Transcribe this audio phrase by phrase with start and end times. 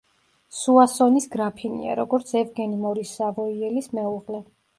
[0.59, 4.43] სუასონის გრაფინია როგორც ევგენი მორის სავოიელის მეუღლე.